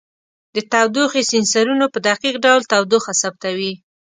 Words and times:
د 0.55 0.57
تودوخې 0.71 1.21
سینسرونو 1.31 1.85
په 1.93 1.99
دقیق 2.07 2.35
ډول 2.45 2.61
تودوخه 2.71 3.13
ثبتوي. 3.21 3.73